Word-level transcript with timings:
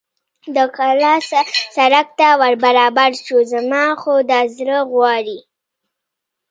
د 0.55 0.57
کلا 0.77 1.13
سړک 1.75 2.07
ته 2.19 2.27
ور 2.39 2.53
برابر 2.65 3.09
شو، 3.23 3.37
زما 3.53 3.85
خو 4.01 4.13
دا 4.29 4.39
زړه 4.57 4.77
غواړي. 4.91 5.39